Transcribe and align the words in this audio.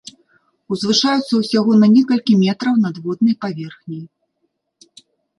Узвышаюцца 0.75 1.33
ўсяго 1.41 1.71
на 1.81 1.89
некалькі 1.95 2.33
метраў 2.43 2.75
над 2.85 2.95
воднай 3.03 3.35
паверхняй. 3.45 4.01